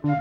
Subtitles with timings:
[0.00, 0.16] Komiði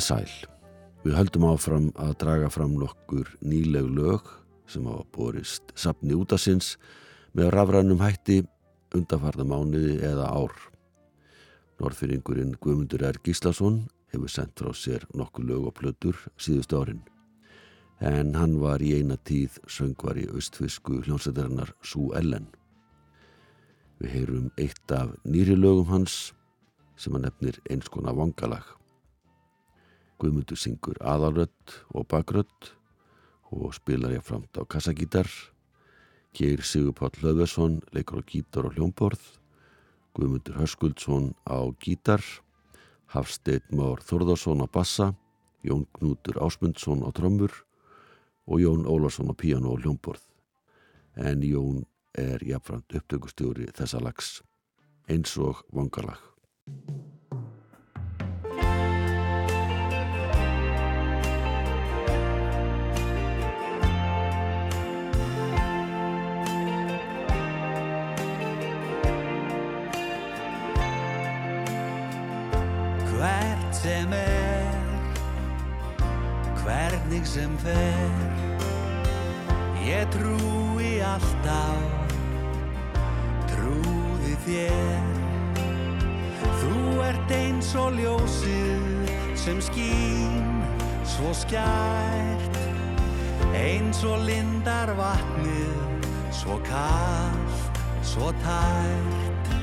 [0.00, 0.24] sæl.
[1.02, 4.24] Við höldum áfram að draga fram nokkur nýleg lög
[4.72, 6.78] sem hafa borist sapni útasins
[7.36, 8.40] með rafrænum hætti
[8.96, 10.71] undarfarða mánuði eða ár.
[11.82, 13.16] Norðfyringurinn Guðmundur R.
[13.26, 13.80] Gíslason
[14.12, 17.00] hefur sendt frá sér nokkur lög og plötur síðust árin.
[17.98, 22.46] En hann var í eina tíð söngvar í austfisku hljómsættarinnar Sú Ellen.
[23.98, 26.30] Við heyrum eitt af nýri lögum hans
[26.94, 28.62] sem hann nefnir eins konar vangalag.
[30.22, 32.76] Guðmundur syngur aðalrött og bakrött
[33.50, 35.26] og spilar ég framt á kassagítar.
[36.30, 39.41] Geir Sigurpáll Hlöðversson leikur á gítar og hljómborð.
[40.12, 42.22] Guðmundur Hörskuldsson á gítar.
[43.12, 45.14] Hafsteit Már Þorðarsson á bassa.
[45.62, 47.52] Jón Knútur Ásmundsson á trömmur
[48.46, 50.24] og Jón Ólarsson á píano og hljómborð.
[51.16, 51.84] En Jón
[52.18, 54.42] er jafnframt upptökustjóri þessa lags
[55.08, 56.20] eins og vangalag.
[73.82, 74.74] Sem er
[76.62, 78.12] hvernig sem fer.
[79.82, 82.12] Ég trúi alltaf
[83.50, 85.08] trúði þér.
[86.60, 86.76] Þú
[87.08, 89.10] ert eins og ljósið
[89.42, 90.62] sem skín
[91.16, 92.62] svo skært.
[93.58, 99.54] Eins og lindar vatnið svo kallt svo tært.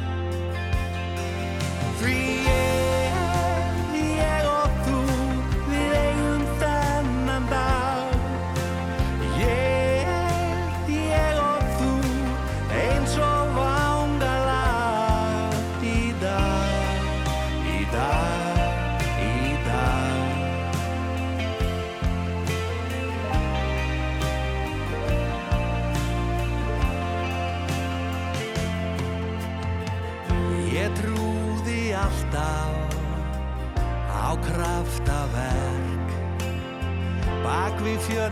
[2.04, 2.89] Því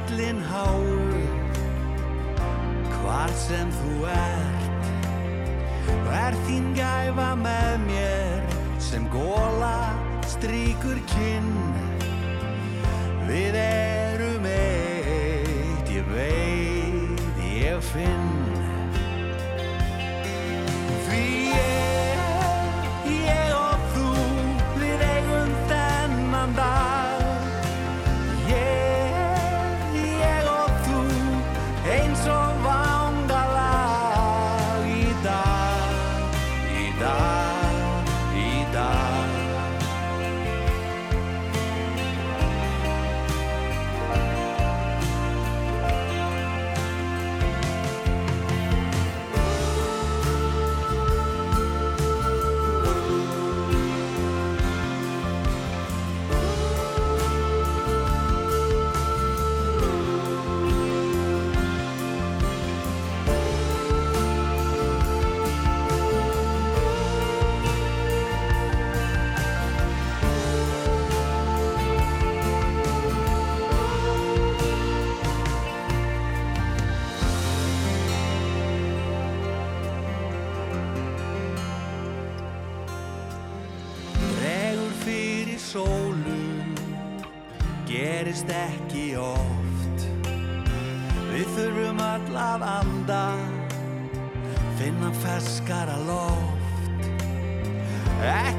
[0.10, 0.84] ég fjöllin háu
[3.02, 4.86] hvar sem þú ert.
[6.12, 8.42] Er þín gæfa með mér
[8.80, 9.94] sem góla
[10.28, 11.67] stríkur kinn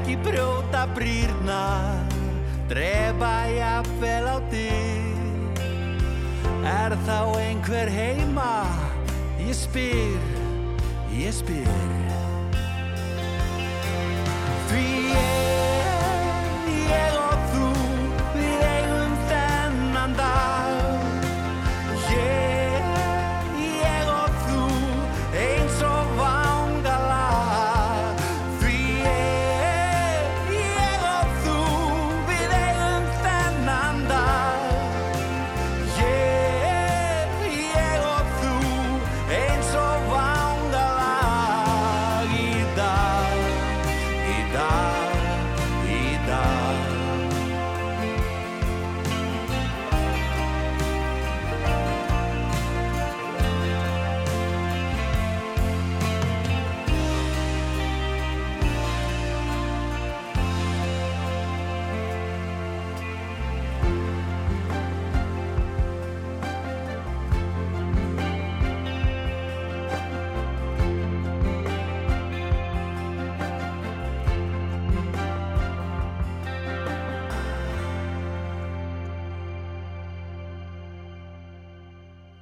[0.09, 1.93] Ekki brjóta brýrna
[2.65, 5.61] Drepa jafnvel á dyr
[6.65, 8.65] Er þá einhver heima?
[9.37, 10.17] Ég spyr,
[11.13, 12.08] ég spyr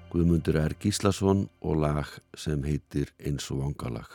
[0.08, 0.72] Guðmundur R.
[0.80, 2.08] Gíslason og lag
[2.40, 4.08] sem heitir Eins og vangalag.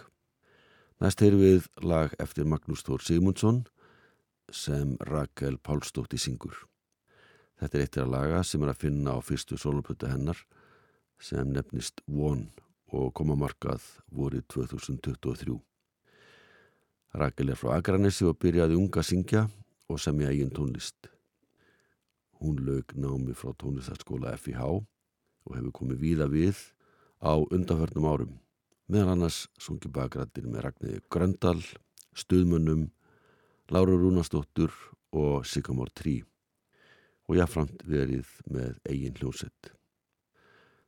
[1.04, 3.58] Næst heyru við lag eftir Magnús Þór Sigmundsson
[4.48, 6.54] sem Rakel Pálsdóttir syngur.
[7.60, 10.40] Þetta er eittir að laga sem er að finna á fyrstu soloplötu hennar
[11.20, 12.48] sem nefnist One
[12.88, 15.58] og koma markað vorið 2023.
[17.20, 19.44] Rakel er frá Akranessi og byrjaði unga að syngja
[19.92, 21.12] og semja eigin tónlist.
[22.40, 24.80] Hún lög námi frá tónlistarskóla FIH
[25.46, 26.58] og hefur komið víða við
[27.22, 28.32] á undanförnum árum.
[28.90, 31.60] Meðan annars sungi bakrættir með Ragnæði Gröndal,
[32.18, 32.90] Stuðmönnum,
[33.72, 34.74] Láru Rúnastóttur
[35.12, 36.20] og Sigamór 3
[37.30, 39.72] og jáframt verið með eigin hljósett.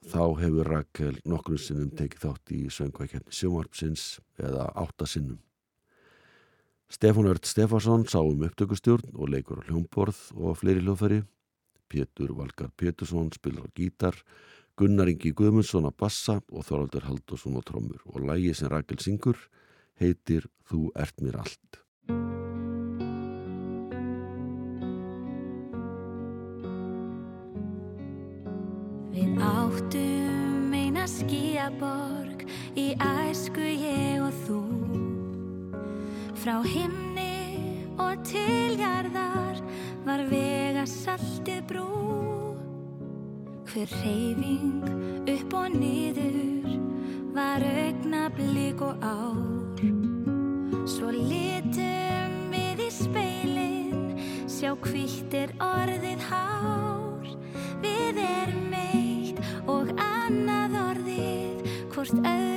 [0.05, 5.39] Þá hefur Rakel nokkrum sinnum tekið þátt í söngvækjarni sjómarpsins eða áttasinnum.
[6.93, 11.23] Stefán Ört Stefansson sá um upptökustjórn og leikur á hljómborð og fleiri hljóðfæri.
[11.95, 14.17] Pétur Valgar Pétursson spilar á gítar,
[14.75, 19.39] Gunnar Ingi Guðmundsson á bassa og Þorvaldur Haldursson á trommur og lægi sem Rakel syngur
[20.03, 21.79] heitir Þú ert mér allt.
[29.15, 34.63] Við áttum eina skíaborg í æsku ég og þú
[36.43, 37.14] Frá himni
[40.85, 42.57] vega saltið brú.
[43.65, 44.85] Hver reyfing
[45.29, 46.77] upp og niður
[47.35, 49.81] var augna blík og ár.
[50.87, 57.33] Svo litum við í speilin sjá hvítir orðið hár.
[57.81, 61.65] Við erum eitt og annað orðið
[61.95, 62.54] hvort öðru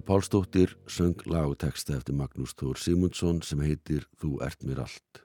[0.00, 4.80] Rakel Pálsdóttir söng lag og texta eftir Magnús Þór Simundsson sem heitir Þú ert mér
[4.80, 5.20] allt.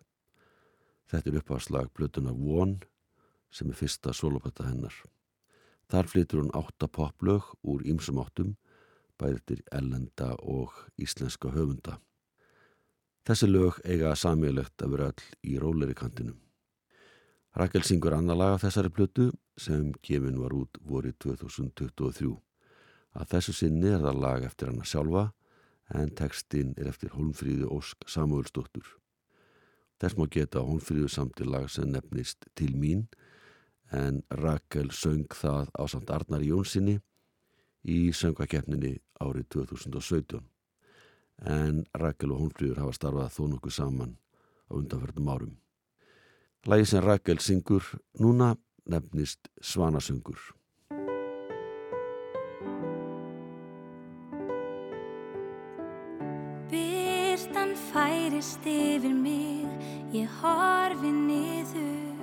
[1.08, 2.82] Þetta er uppháðslag blötuna Von
[3.50, 4.92] sem er fyrsta solopetta hennar.
[5.88, 8.58] Þar flytur hún átta poplög úr ýmsum áttum,
[9.18, 12.02] bæðið til ellenda og íslenska höfunda.
[13.24, 16.42] Þessi lög eiga samílegt að vera all í róleri kantinum.
[17.56, 22.45] Rakel syngur annar lag af þessari blötu sem gefin var út vorið 2023.
[23.16, 25.26] Að þessu sinni er það lag eftir hana sjálfa
[25.96, 28.86] en textin er eftir Holmfríði Ósk Samuelsdóttur.
[30.02, 33.06] Þess má geta Holmfríðu samtil lag sem nefnist Til mín
[33.96, 36.98] en Rakel söng það á samt Arnar Jónssoni
[37.86, 40.42] í söngakefninni árið 2017
[41.46, 44.18] en Rakel og Holmfríður hafa starfað þó nokkuð saman
[44.68, 45.56] á undanferðum árum.
[46.66, 47.86] Lægi sem Rakel syngur
[48.20, 48.56] núna
[48.90, 50.40] nefnist Svanasöngur.
[58.36, 59.68] Færist yfir mig,
[60.12, 62.20] ég horfi niður.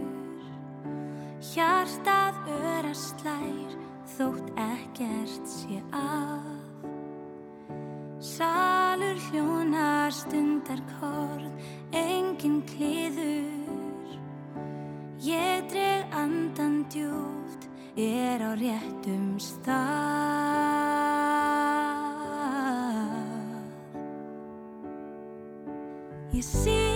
[1.40, 3.72] Hjartað öra slær
[4.16, 6.50] þótt ekkert sé að.
[8.20, 11.52] Salur hljónar stundar korð,
[11.92, 14.18] engin kliður.
[15.22, 20.61] Ég dreg andan djúft, er á réttum stað
[26.32, 26.91] Ég syng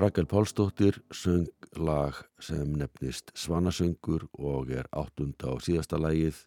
[0.00, 6.38] Rakel Pálsdóttir söng lag sem nefnist Svanasöngur og er áttunda og síðasta lagið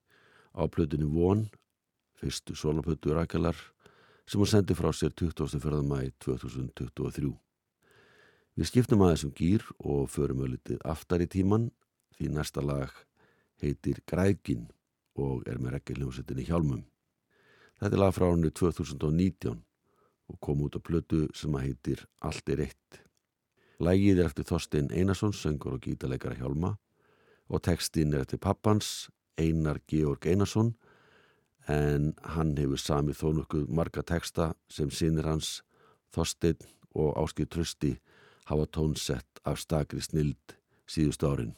[0.57, 1.43] á plötunni Von,
[2.17, 3.53] fyrstu soloplötu Rakelar
[4.25, 5.83] sem hún sendi frá sér 24.
[5.86, 7.29] mæ 2023.
[8.57, 11.69] Við skiptum aðeins um gýr og förum við litið aftar í tíman
[12.17, 12.89] því næsta lag
[13.62, 14.65] heitir Grækin
[15.13, 16.81] og er með rekkeljómsettinni Hjálmum.
[17.77, 19.62] Þetta er lag frá hannu 2019
[20.33, 23.02] og kom út á plötu sem að heitir Allt er eitt.
[23.83, 26.75] Lægið er eftir Þorstein Einarsson, söngur og gítarleikara Hjálma
[27.51, 30.73] og textin er eftir pappans Einar Georg Einarsson
[31.67, 35.61] en hann hefur samið þó nokkuð marga texta sem sinir hans
[36.15, 36.63] Þorstein
[36.95, 37.95] og Áskil Trösti
[38.47, 41.55] hafa tónsett af stakri snild síðust árin.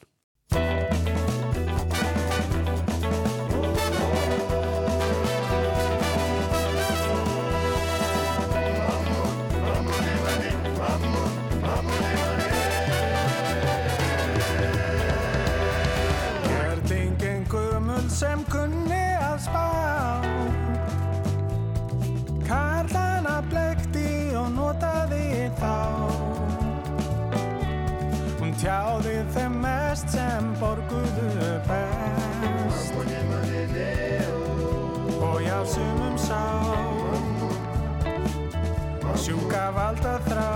[39.26, 40.50] Sjúka valda þrá.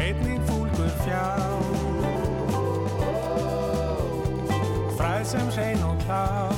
[0.00, 1.26] Einnig fúlgur fjá
[4.96, 6.53] Fræð sem hrein og klár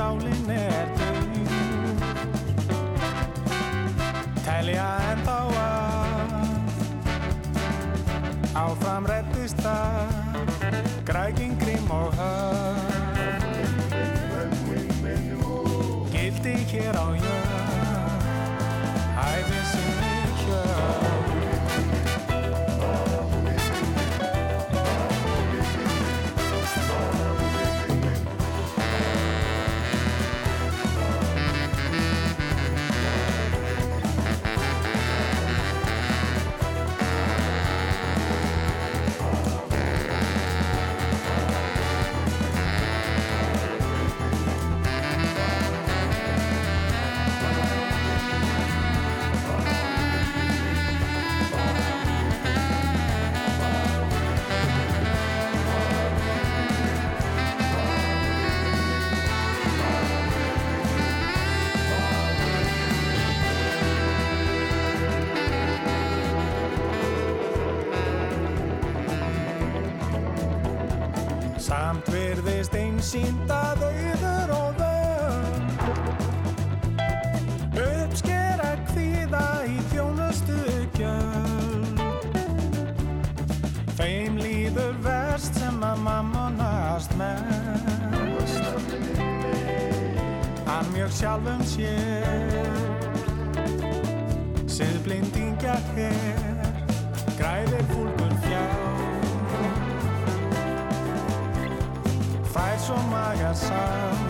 [0.00, 1.28] auði en sálin er dög
[4.44, 5.74] Telja en þá að
[8.54, 10.06] Áfram reddist það.
[11.04, 11.53] Græking,
[73.04, 75.82] virðist einsýnd að auður og völd.
[77.84, 80.56] Uppskera kvíða í þjónustu
[80.96, 82.00] gjöld.
[83.98, 88.62] Þeim líður verst sem að mammonast mest.
[90.64, 92.72] Hann mjög sjálfum sér.
[94.74, 96.33] Siðblindingja hér
[103.54, 104.23] my.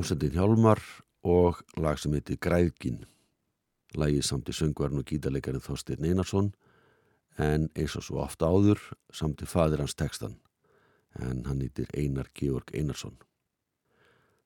[0.00, 0.80] Hljómsendin Hjálmar
[1.28, 3.02] og lag sem heiti Græðgin.
[4.00, 6.46] Lagið samt í söngvarn og gítarleikarinn Þorstein Einarsson
[7.36, 8.80] en eins og svo ofta áður
[9.12, 10.38] samt í fadir hans textan
[11.20, 13.18] en hann heitir Einar Georg Einarsson.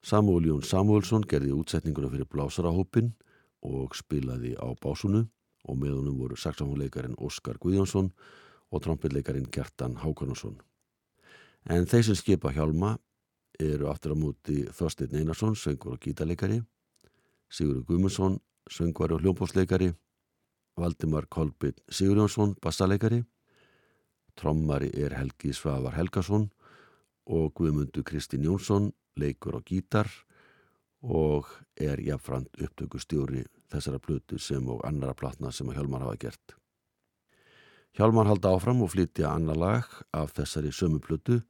[0.02, 3.14] Samúl Jón Samúlsson gerði útsetninguna fyrir blásarahópin
[3.62, 5.22] og spilaði á básunu
[5.70, 8.10] og með honum voru saxofónleikarin Óskar Guðjónsson
[8.74, 10.58] og trompetleikarin Gjertan Hákonarsson.
[11.70, 12.96] En þeir sem skipa hjálma
[13.60, 16.62] eru aftur á múti Þorstein Einarsson, söngur og gítarleikari,
[17.50, 18.40] Sigurður Guðmundsson,
[18.70, 19.92] söngvari og hljómbósleikari,
[20.76, 23.22] Valdimar Kolbjörn Sigurjónsson, bassaleikari,
[24.34, 26.48] trommari er Helgi Svavar Helgason
[27.30, 30.10] og Guðmundur Kristín Jónsson, leikur og gítar
[31.04, 36.56] og er jafnframt upptökustjóri þessara plötu sem og annara platna sem að Hjálmar hafa gert.
[37.94, 41.42] Hjálmar halda áfram og flytja annar lag af þessari sömu plötu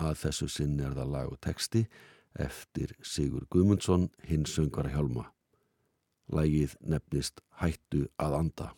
[0.00, 1.84] að þessu sinn er það lag og texti
[2.40, 5.28] eftir Sigur Guðmundsson hins söngvara hjálma.
[6.30, 8.68] Lagið nefnist Hættu að anda.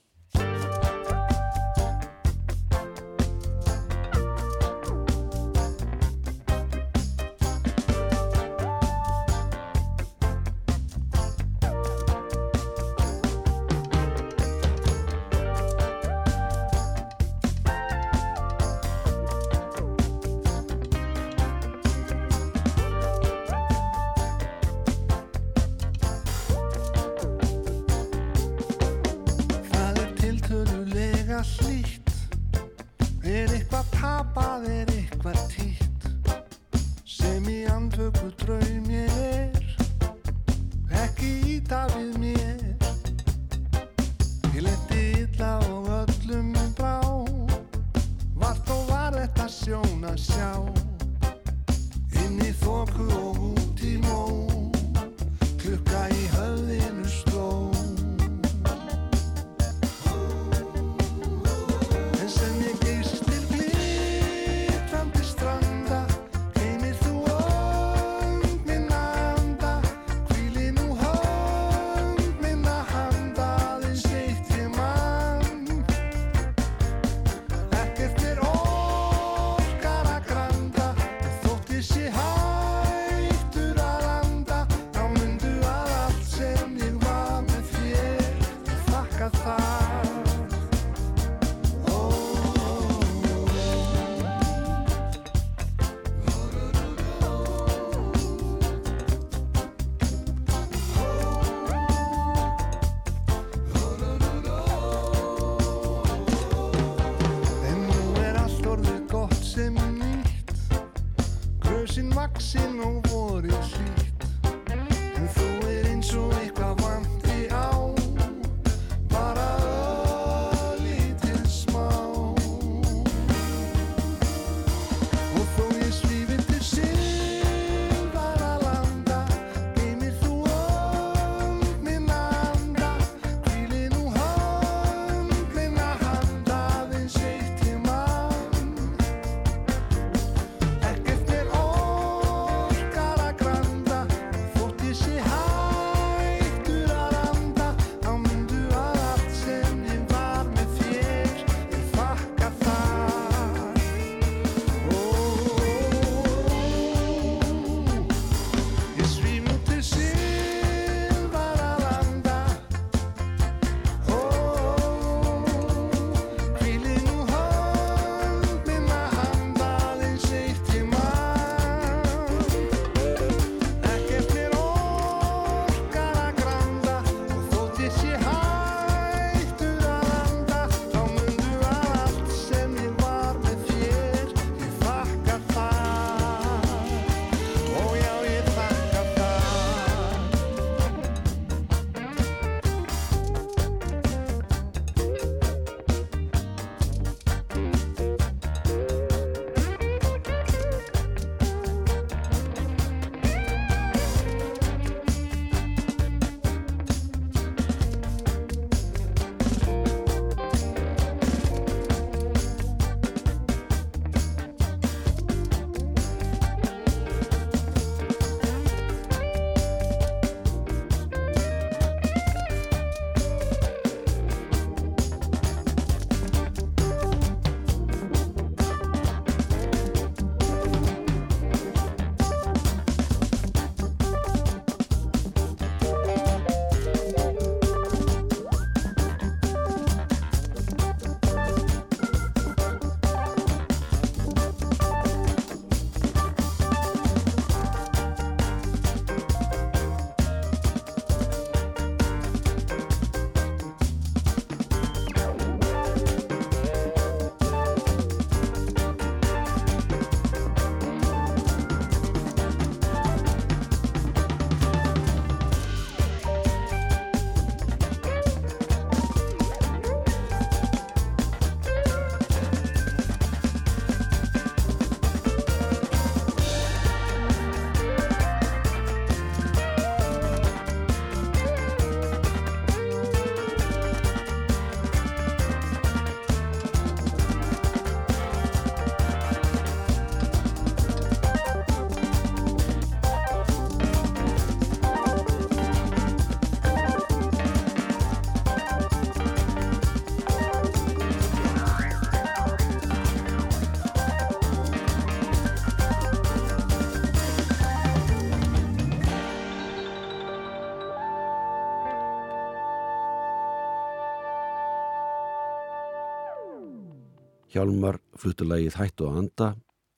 [317.62, 319.46] Hjálmar fluttu lægið Hætt og Anda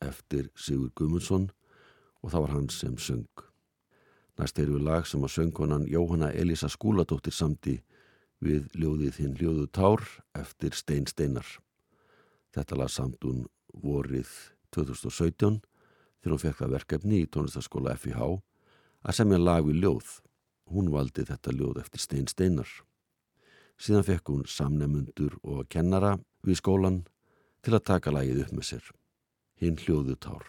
[0.05, 1.47] eftir Sigur Gummundsson
[2.21, 3.45] og það var hann sem söng.
[4.37, 7.79] Næst er við lag sem að söngkonan Jóhanna Elisa Skúladóttir samdi
[8.45, 10.05] við ljóðið hinn Ljóðu Tár
[10.37, 11.47] eftir Stein Steinar.
[12.53, 14.29] Þetta lag samtun vorið
[14.77, 15.63] 2017
[16.21, 18.29] þegar hún fekk það verkefni í tónlistaskóla FIH
[19.09, 20.19] að semja lag við ljóð.
[20.69, 22.69] Hún valdi þetta ljóð eftir Stein Steinar.
[23.81, 27.03] Síðan fekk hún samnemundur og kennara við skólan
[27.65, 28.91] til að taka lagið upp með sér.
[29.63, 30.45] Hinn hljóðu tár.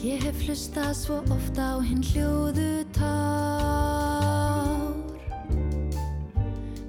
[0.00, 4.96] Ég hef hlustað svo ofta á hinn hljóðu tár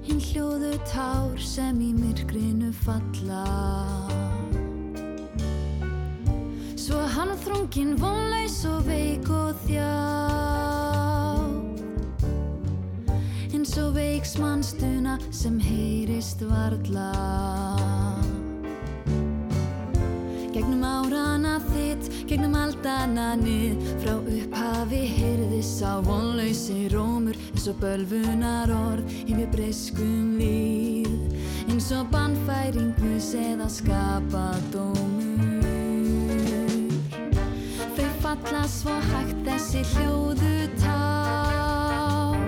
[0.02, 4.11] Hinn hljóðu tár sem í myrkrinu falla
[7.12, 9.90] hann þrungin vonleis og veik og þjá
[13.52, 17.10] Eins og veiks mannstuna sem heyrist varla.
[20.52, 29.08] Gegnum árana þitt, gegnum aldananið Frá upphafi heyrðis á vonlausi rómur eins og bölvunar orð
[29.22, 35.31] yfir breyskum líð eins og bannfæringus eða skapadómur
[38.40, 42.38] falla svo hægt þessi hljóðu tár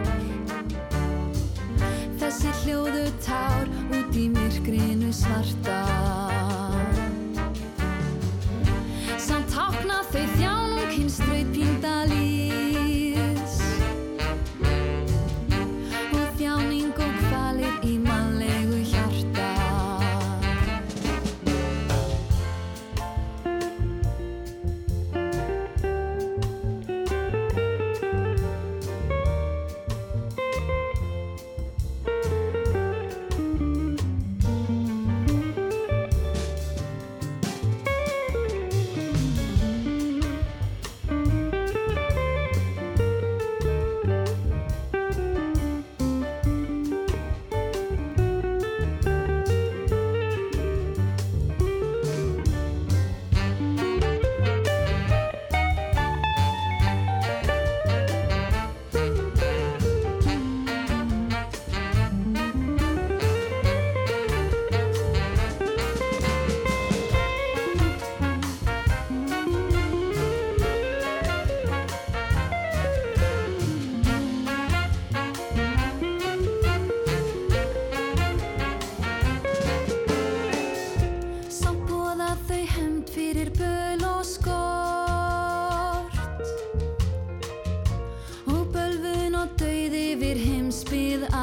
[2.20, 5.73] Þessi hljóðu tár út í myrkrinu svarta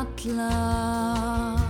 [0.01, 1.60] alla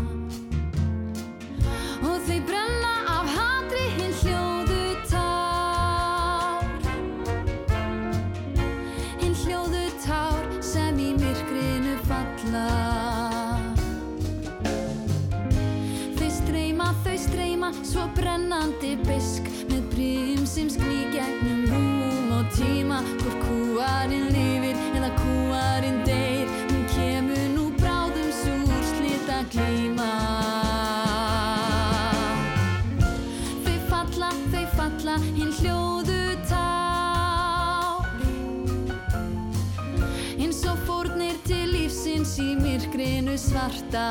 [43.41, 44.07] svarta.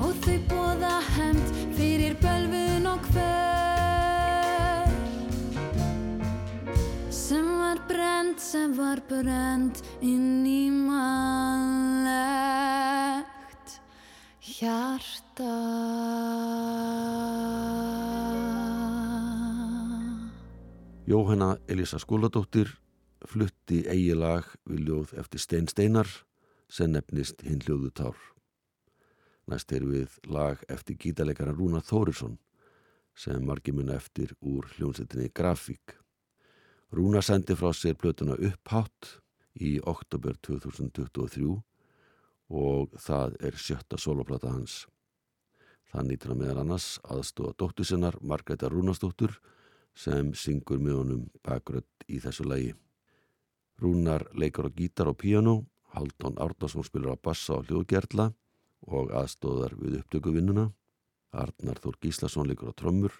[0.00, 4.88] Og þau bóða hefnd fyrir bölvun og hver
[7.12, 12.10] sem var brend, sem var brend inn í mannlegt
[14.40, 15.56] hjarta.
[21.10, 22.68] Jóhanna Elisa Skúladóttir
[23.30, 26.08] flutti eigi lag við ljóð eftir Stein Steinar
[26.70, 28.18] sem nefnist Hinn hljóðu tár.
[29.50, 32.38] Næst er við lag eftir gítarleikara Rúna Þórisson
[33.14, 35.96] sem margir munna eftir úr hljónsettinni Grafík.
[36.94, 39.16] Rúna sendi frá sér plötuna upphátt
[39.54, 41.50] í oktober 2023
[42.50, 44.84] og það er sjötta soloplata hans.
[45.90, 49.38] Það nýtur að meðan annars aðstóða dóttur sinnar Margreta Rúnastóttur
[49.94, 52.74] sem syngur með honum bakrödd í þessu lagi.
[53.80, 55.64] Rúnar leikar á gítar og piano,
[55.96, 58.30] Haldón Árnarsson spilur á bassa og hljóðgerla
[58.84, 60.68] og aðstóðar við upptökuvinnuna,
[61.32, 63.14] Arnar Þór Gíslason leikur á trömmur,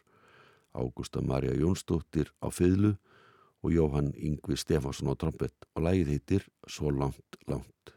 [0.77, 2.99] Ágústa Marja Jónsdóttir á fiðlu
[3.65, 7.95] og Jóhann Yngvi Stefansson á trombett og lægið heitir Svo langt, langt.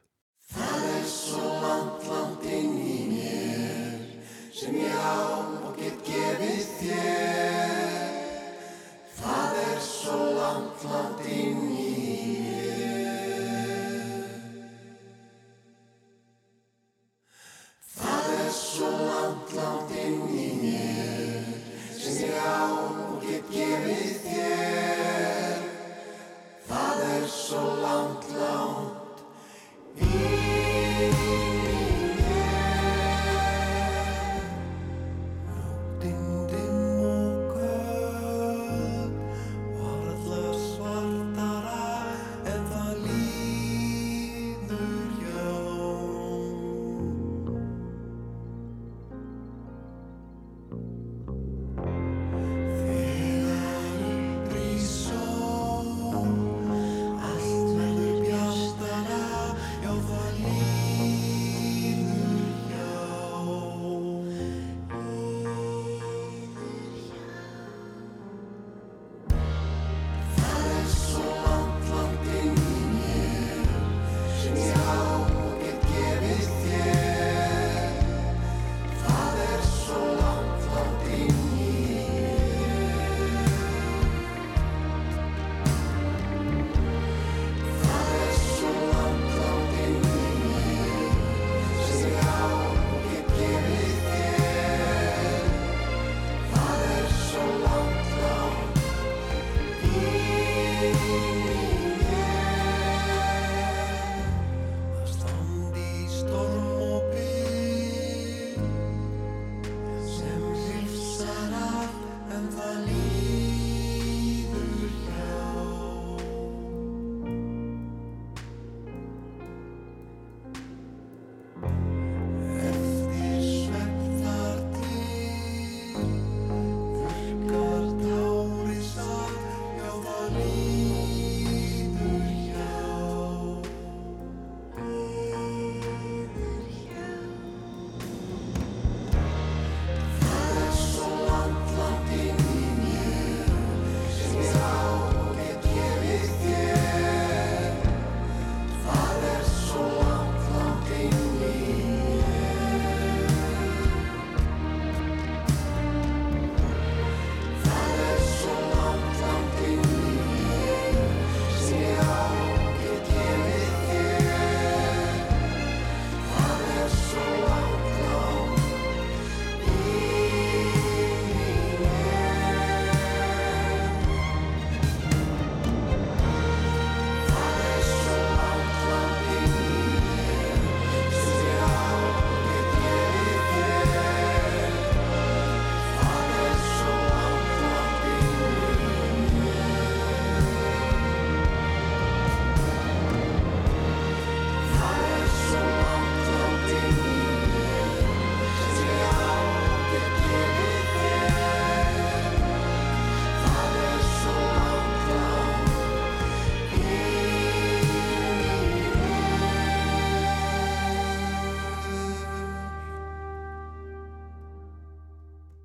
[0.50, 4.00] Það er svo langt, langt inn í mér
[4.56, 8.08] sem ég án og get gefið þér.
[9.20, 11.13] Það er svo langt, langt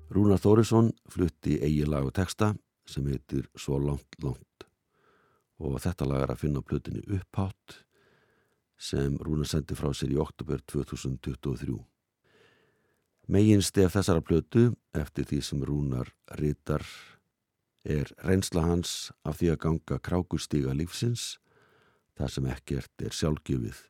[0.09, 2.55] Rúnar Þórisson flutti eigi lag og texta
[2.89, 4.65] sem heitir Svo langt, langt
[5.59, 7.83] og þetta lag er að finna plötinni Upphátt
[8.79, 11.75] sem Rúnar sendi frá sér í oktober 2023.
[13.29, 16.85] Megin stef þessara plötu eftir því sem Rúnar rítar
[17.85, 21.35] er reynsla hans af því að ganga krákustíga lífsins
[22.17, 23.83] það sem ekkert er sjálfgjöfið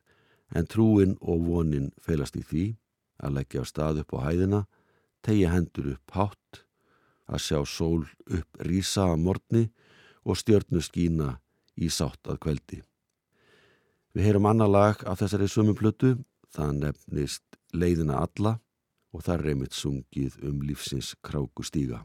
[0.58, 2.66] en trúin og vonin feilast í því
[3.24, 4.62] að leggja á stað upp á hæðina
[5.24, 6.62] tegja hendur upp hátt
[7.30, 9.64] að sjá sól upp rísa að morgni
[10.26, 11.34] og stjörnu skína
[11.80, 12.80] í sátt að kveldi.
[14.14, 16.16] Við heyrum annar lag af þessari sumum plötu,
[16.50, 18.56] það nefnist Leiðina alla
[19.14, 22.02] og það er einmitt sungið um lífsins kráku stíga.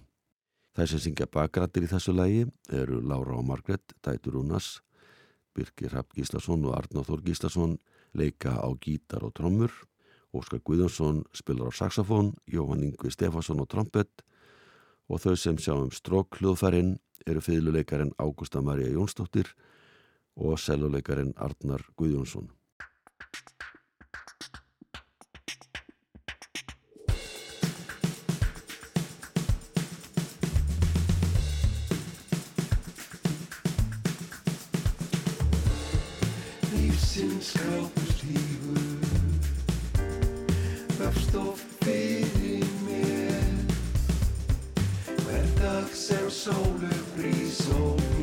[0.76, 2.44] Það sem syngja bakgrættir í þessu lagi
[2.74, 4.82] eru Lára og Margret, Dætur Rúnas,
[5.56, 7.78] Birgir Rapp Gíslason og Arnáð Þór Gíslason
[8.14, 9.72] leika á gítar og trommur,
[10.36, 14.24] Óskar Guðjónsson spilar á saxofón, Jóhann Yngvi Stefansson á trompet
[15.08, 19.54] og þau sem sjáum strók hljóðfærin eru fyrirluleikarin Ágústa Maria Jónsdóttir
[20.36, 22.52] og seljuleikarin Arnar Guðjónsson.
[36.76, 38.85] Lífsins grápust lífur
[41.16, 43.44] Vöfst of fyrir mér?
[45.26, 48.15] Hver dag sem sólu brís og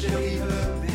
[0.00, 0.87] shaven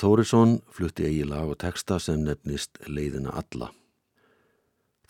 [0.00, 3.66] Þórisson flutti eigi lag og texta sem nefnist Leiðina alla.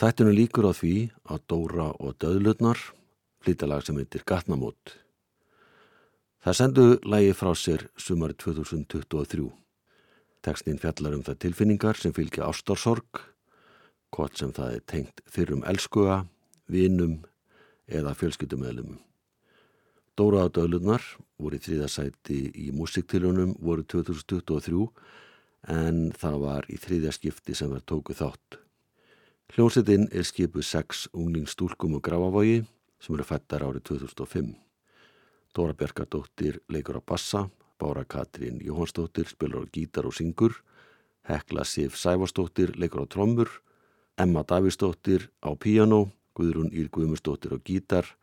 [0.03, 0.95] Þættinu líkur á því
[1.31, 2.81] að Dóra og Döðlutnar
[3.45, 4.97] flytja lag sem heitir Gatnamót.
[6.43, 9.47] Það sendu lagi frá sér sumari 2023.
[10.43, 13.23] Tekstin fjallar um það tilfinningar sem fylgja ástarsorg,
[14.11, 16.25] hvort sem það er tengt fyrrum elskuga,
[16.67, 17.21] vinum
[17.87, 18.99] eða fjölskyldumöðlumum.
[20.21, 21.01] Dóra og Döðlurnar
[21.41, 24.83] voru í þriðasæti í músiktilunum voru 2023
[25.73, 28.59] en það var í þriðja skipti sem var tóku þátt.
[29.55, 32.59] Hljómsettin er skipuð sex unglingstúlkum og grafavogi
[33.01, 34.53] sem eru fættar árið 2005.
[35.57, 37.47] Dóra Bjarkadóttir leikur á bassa,
[37.81, 40.53] Bára Katrín Jóhansdóttir spilur á gítar og syngur,
[41.25, 43.49] Hekla Sif Sævarsdóttir leikur á trommur,
[44.21, 48.20] Emma Davísdóttir á píjano, Guðrún Ír Guðmusdóttir á gítar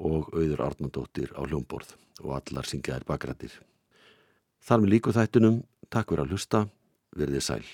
[0.00, 1.92] og auður Arnandóttir á hljómborð
[2.24, 3.52] og allar syngjaðir bakrættir.
[4.64, 6.64] Þar með líku þættunum, takk fyrir að hlusta,
[7.16, 7.64] verðið sæl.